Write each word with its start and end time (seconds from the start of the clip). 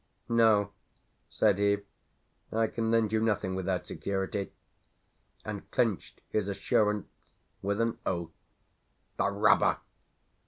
"No," 0.29 0.71
said 1.29 1.59
he, 1.59 1.77
"I 2.51 2.65
can 2.65 2.89
lend 2.89 3.13
you 3.13 3.19
nothing 3.21 3.53
without 3.53 3.85
security," 3.85 4.51
and 5.45 5.69
clinched 5.69 6.21
his 6.29 6.47
assurance 6.49 7.05
with 7.61 7.79
an 7.79 7.99
oath, 8.03 8.31
the 9.17 9.29
robber! 9.29 9.77